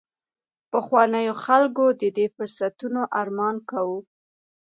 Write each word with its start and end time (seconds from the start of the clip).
پخوانیو 0.71 1.33
خلکو 1.45 1.85
د 2.01 2.03
دې 2.17 2.25
فرصتونو 2.35 3.01
ارمان 3.21 3.55
کاوه 3.69 3.99